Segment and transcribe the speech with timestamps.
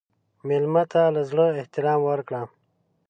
[0.47, 2.41] مېلمه ته له زړه احترام ورکړه.